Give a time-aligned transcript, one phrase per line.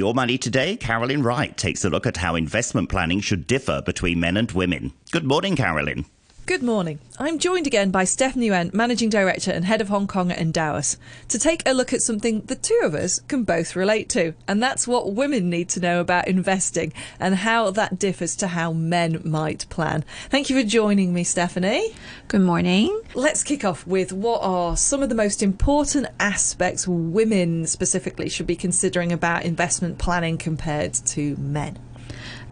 [0.00, 4.18] Your Money Today, Carolyn Wright takes a look at how investment planning should differ between
[4.18, 4.94] men and women.
[5.10, 6.06] Good morning, Carolyn.
[6.50, 6.98] Good morning.
[7.16, 10.96] I'm joined again by Steffanie Yuen, Managing Director and Head of Hong Kong at Endowus,
[11.28, 14.60] to take a look at something the two of us can both relate to, and
[14.60, 19.22] that's what women need to know about investing and how that differs to how men
[19.24, 20.04] might plan.
[20.28, 21.94] Thank you for joining me, Steffanie.
[22.26, 23.00] Good morning.
[23.14, 28.48] Let's kick off with what are some of the most important aspects women specifically should
[28.48, 31.78] be considering about investment planning compared to men?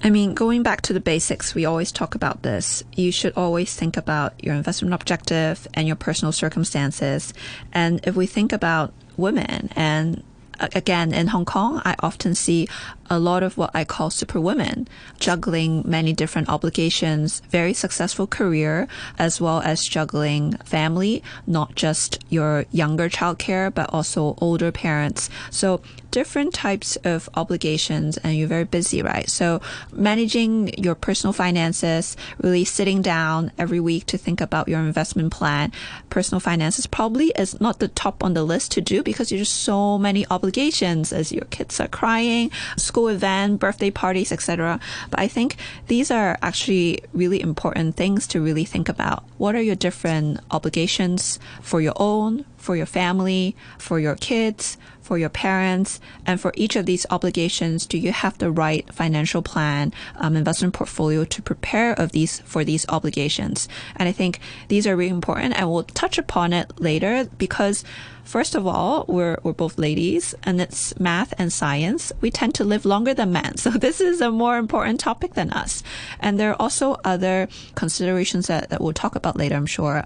[0.03, 2.85] I mean, going back to the basics, we always talk about this.
[2.95, 7.35] You should always think about your investment objective and your personal circumstances.
[7.73, 10.23] And if we think about women and
[10.61, 12.69] uh, again, in Hong Kong, I often see
[13.09, 14.89] a lot of what I call superwomen,
[15.19, 18.89] juggling many different obligations, very successful career,
[19.19, 25.31] as well as juggling family, not just your younger child care, but also older parents.
[25.51, 29.29] So different types of obligations and you're very busy, right?
[29.29, 29.61] So
[29.93, 35.73] managing your personal finances, really sitting down every week to think about your investment plan,
[36.11, 39.99] personal finances probably is not the top on the list to do because there's so
[39.99, 44.81] many obligations as your kids are crying, school event, birthday parties, etc.
[45.11, 45.57] But I think
[45.89, 49.25] these are actually really important things to really think about.
[49.39, 55.17] What are your different obligations for your own, for your family, for your kids, for
[55.17, 59.91] your parents, and for each of these obligations, do you have the right financial plan,
[60.17, 63.69] um, investment portfolio to prepare of these for these obligations?
[63.97, 67.85] And I think these are really important, and we'll touch upon it later because
[68.29, 72.13] First of all, we're, we're both ladies and it's math and science.
[72.21, 73.57] We tend to live longer than men.
[73.69, 75.83] So this is a more important topic than us.
[76.21, 80.05] And there are also other considerations that, that we'll talk about later, I'm sure.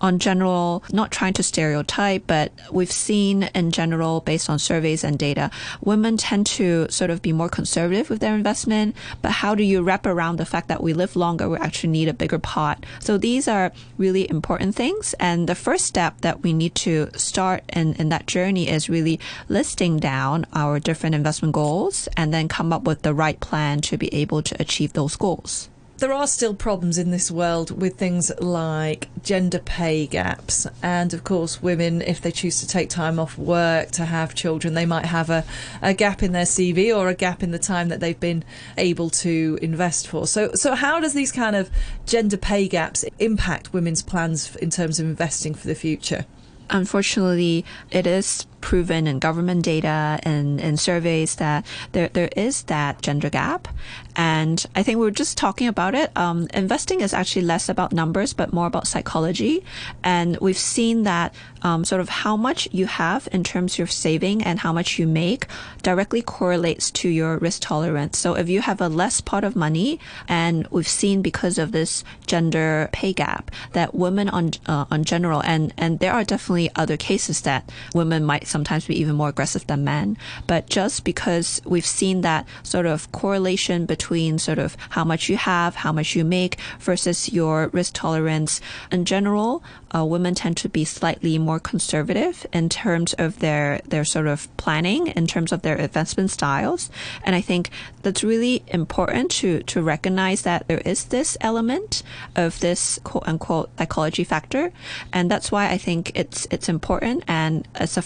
[0.00, 1.93] On general, not trying to stereotype,
[2.26, 5.50] but we've seen in general, based on surveys and data,
[5.80, 8.96] women tend to sort of be more conservative with their investment.
[9.22, 11.48] But how do you wrap around the fact that we live longer?
[11.48, 12.84] We actually need a bigger pot.
[13.00, 15.14] So these are really important things.
[15.20, 19.20] And the first step that we need to start in, in that journey is really
[19.48, 23.96] listing down our different investment goals and then come up with the right plan to
[23.96, 25.68] be able to achieve those goals
[25.98, 30.66] there are still problems in this world with things like gender pay gaps.
[30.82, 34.74] And of course, women, if they choose to take time off work to have children,
[34.74, 35.44] they might have a,
[35.80, 38.44] a gap in their CV or a gap in the time that they've been
[38.76, 40.26] able to invest for.
[40.26, 41.70] So, so how does these kind of
[42.06, 46.26] gender pay gaps impact women's plans in terms of investing for the future?
[46.70, 53.02] unfortunately, it is proven in government data and in surveys that there, there is that
[53.02, 53.68] gender gap.
[54.16, 56.10] And I think we are just talking about it.
[56.16, 59.62] Um, investing is actually less about numbers, but more about psychology.
[60.02, 64.42] And we've seen that um, sort of how much you have in terms of saving
[64.42, 65.46] and how much you make
[65.82, 68.16] directly correlates to your risk tolerance.
[68.18, 72.04] So if you have a less pot of money, and we've seen because of this
[72.26, 76.96] gender pay gap that women on uh, on general, and and there are definitely other
[76.96, 80.16] cases that women might sometimes be even more aggressive than men.
[80.46, 85.36] But just because we've seen that sort of correlation between sort of how much you
[85.36, 88.60] have, how much you make versus your risk tolerance
[88.92, 94.04] in general, uh, women tend to be slightly more conservative in terms of their their
[94.04, 96.90] sort of planning, in terms of their investment styles.
[97.24, 97.70] And I think
[98.02, 102.02] that's really important to to recognize that there is this element
[102.36, 104.72] of this quote unquote psychology factor,
[105.12, 107.24] and that's why I think it's it's important.
[107.26, 108.02] And as a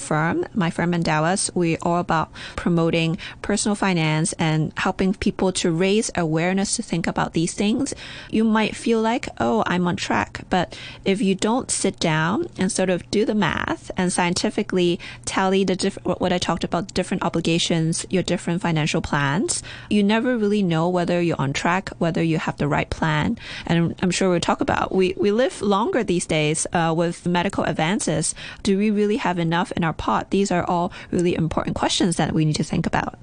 [0.54, 6.10] my firm Endowus, we are all about promoting personal finance and helping people to raise
[6.16, 7.94] awareness to think about these things.
[8.30, 12.70] You might feel like, oh, I'm on track, but if you don't sit down and
[12.70, 17.22] sort of do the math and scientifically tally the diff- what I talked about, different
[17.22, 22.38] obligations, your different financial plans, you never really know whether you're on track, whether you
[22.38, 23.38] have the right plan.
[23.66, 27.64] And I'm sure we'll talk about we, we live longer these days uh, with medical
[27.64, 28.34] advances.
[28.62, 30.27] Do we really have enough in our pot?
[30.30, 33.18] These are all really important questions that we need to think about.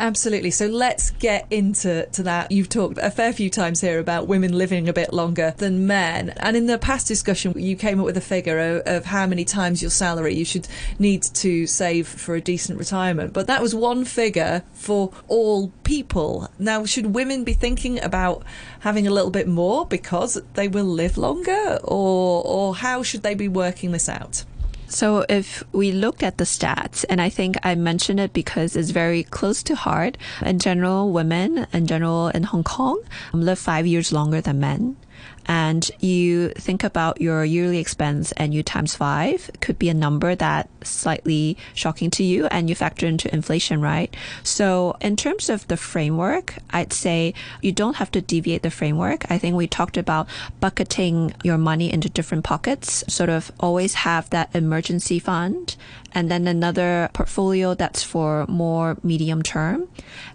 [0.00, 0.52] Absolutely.
[0.52, 2.52] So let's get into to that.
[2.52, 6.30] You've talked a fair few times here about women living a bit longer than men.
[6.36, 9.44] And in the past discussion, you came up with a figure of, of, how many
[9.44, 10.68] times your salary you should
[11.00, 13.32] need to save for a decent retirement.
[13.32, 16.48] But that was one figure for all people.
[16.60, 18.44] Now, should women be thinking about
[18.80, 21.80] having a little bit more because they will live longer?
[21.82, 24.44] Or, or how should they be working this out?
[24.88, 28.90] So if we look at the stats, and I think I mentioned it because it's
[28.90, 30.16] very close to heart.
[30.44, 33.00] In general, women in general in Hong Kong
[33.32, 34.96] live five years longer than men.
[35.48, 40.34] And you think about your yearly expense and you times five, could be a number
[40.34, 44.14] that slightly shocking to you and you factor into inflation, right?
[44.42, 49.30] So in terms of the framework, I'd say you don't have to deviate the framework.
[49.30, 50.28] I think we talked about
[50.60, 55.76] bucketing your money into different pockets, sort of always have that emergency fund
[56.12, 59.88] and then another portfolio that's for more medium term.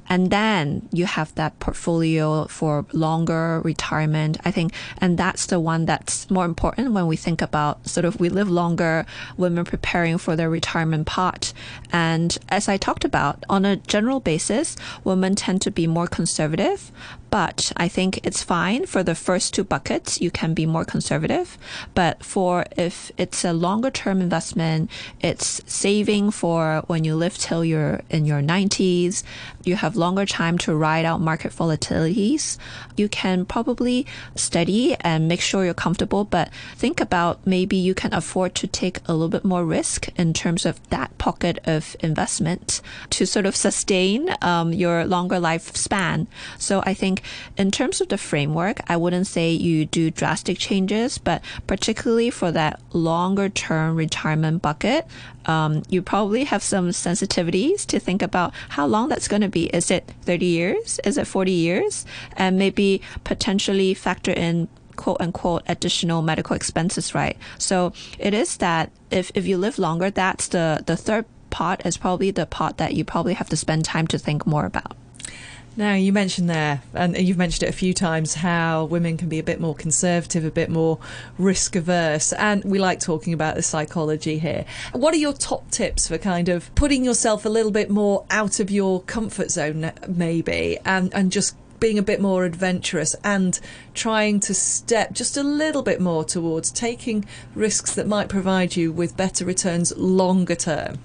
[0.10, 4.38] And then you have that portfolio for longer retirement.
[4.45, 4.74] I think,
[5.04, 8.50] and that's the one that's more important when we think about sort of we live
[8.50, 9.06] longer,
[9.36, 11.52] women preparing for their retirement part.
[11.92, 16.90] And as I talked about, on a general basis, women tend to be more conservative,
[17.34, 20.22] but I think it's fine for the first two buckets.
[20.22, 21.58] You can be more conservative.
[21.96, 27.66] But for if it's a longer term investment, it's saving for when you live till
[27.66, 29.24] you're in your 90s,
[29.64, 32.60] you have longer time to ride out market volatilities.
[32.96, 38.14] You can probably study and make sure you're comfortable, but think about maybe you can
[38.14, 42.82] afford to take a little bit more risk in terms of that pocket of investment
[43.10, 46.28] to sort of sustain um, your longer lifespan.
[46.58, 47.22] So I think
[47.58, 52.52] in terms of the framework, I wouldn't say you do drastic changes, but particularly for
[52.52, 55.08] that longer term retirement bucket,
[55.46, 59.66] um, you probably have some sensitivities to think about how long that's going to be.
[59.68, 61.00] Is it 30 years?
[61.04, 62.06] Is it 40 years?
[62.38, 67.38] And maybe potentially factor in quote unquote additional medical expenses, right?
[67.57, 71.98] So it is that if, if you live longer, that's the, the third part is
[71.98, 74.95] probably the part that you probably have to spend time to think more about.
[75.75, 79.40] Now, you mentioned there, and you've mentioned it a few times, how women can be
[79.40, 81.00] a bit more conservative, a bit more
[81.39, 82.31] risk averse.
[82.34, 84.66] And we like talking about the psychology here.
[84.92, 88.60] What are your top tips for kind of putting yourself a little bit more out
[88.60, 93.60] of your comfort zone, maybe, and, and just being a bit more adventurous and
[93.94, 97.26] trying to step just a little bit more towards taking
[97.56, 100.98] risks that might provide you with better returns longer term?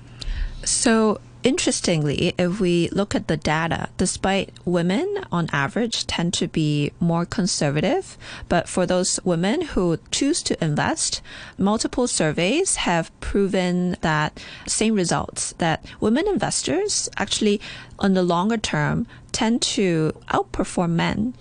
[0.62, 6.92] So, Interestingly, if we look at the data, despite women on average tend to be
[6.98, 8.18] more conservative,
[8.48, 11.22] but for those women who choose to invest,
[11.56, 17.60] multiple surveys have proven that same results that women investors actually
[18.00, 21.34] on the longer term tend to outperform men.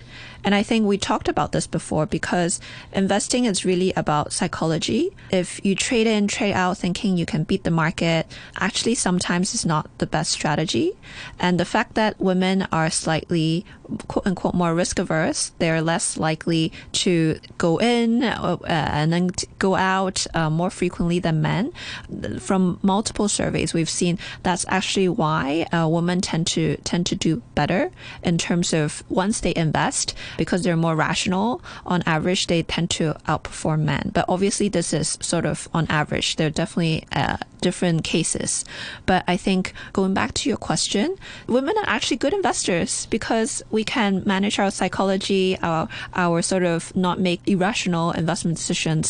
[0.48, 2.62] And I think we talked about this before because
[2.94, 5.14] investing is really about psychology.
[5.30, 9.66] If you trade in, trade out thinking you can beat the market, actually sometimes it's
[9.66, 10.94] not the best strategy.
[11.38, 13.66] And the fact that women are slightly
[14.08, 19.30] quote unquote more risk averse, they're less likely to go in uh, and then
[19.60, 21.72] go out uh, more frequently than men.
[22.40, 27.42] From multiple surveys, we've seen that's actually why uh, women tend to tend to do
[27.56, 27.92] better
[28.24, 31.62] in terms of once they invest because they're more rational.
[31.86, 34.12] On average, they tend to outperform men.
[34.14, 36.36] But obviously, this is sort of on average.
[36.36, 38.64] There are definitely uh, different cases.
[39.06, 41.08] But I think going back to your question,
[41.48, 45.84] women are actually good investors because we can manage our psychology, our
[46.16, 49.06] our sort of not make irrational investment decisions.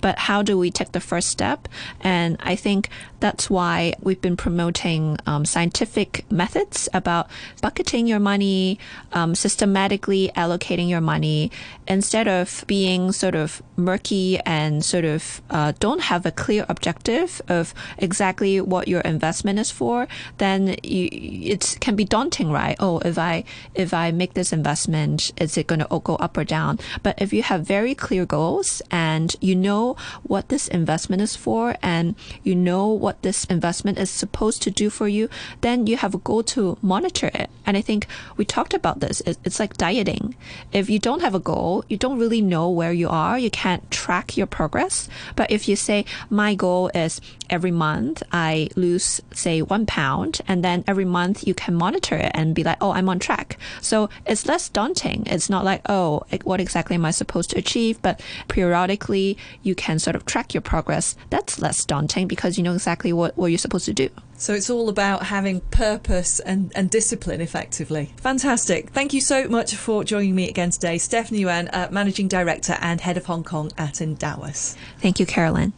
[0.00, 1.68] But how do we take the first step?
[2.00, 2.82] And I think
[3.20, 7.28] that's why we've been promoting um, scientific methods about
[7.62, 8.78] bucketing your money,
[9.12, 11.52] um, systematically allocating your money,
[11.86, 17.42] instead of being sort of murky and sort of uh, don't have a clear objective
[17.48, 22.76] of exactly what your investment is for, then it can be daunting, right?
[22.80, 26.44] Oh, if I if I make this investment, is it going to go up or
[26.44, 26.78] down?
[27.02, 31.76] But if you have very clear goals and you know what this investment is for,
[31.82, 35.28] and you know what this investment is supposed to do for you,
[35.60, 37.50] then you have a goal to monitor it.
[37.66, 39.22] And I think we talked about this.
[39.26, 40.34] It's like dieting.
[40.72, 43.38] If you don't have a goal, you don't really know where you are.
[43.38, 45.08] You can't track your progress.
[45.36, 50.62] But if you say my goal is every month I lose, say, one pound, and
[50.66, 53.58] then every month you can monitor it and be like, oh, I'm on track.
[53.80, 55.20] So it's less daunting.
[55.26, 58.00] It's not like, oh, what exactly am I supposed to achieve?
[58.02, 61.16] But periodically you can sort of track your progress.
[61.30, 64.10] That's less daunting because you know exactly what, what you're supposed to do.
[64.36, 68.10] So it's all about having purpose and, and discipline effectively.
[68.16, 68.90] Fantastic.
[68.90, 70.96] Thank you so much for joining me again today.
[70.96, 74.76] Steffanie Yuen, uh, Managing Director and Head of Hong Kong at Endowus.
[74.98, 75.74] Thank you, Carolyn.